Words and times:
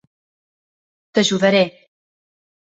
T'ajudaré. 1.13 1.63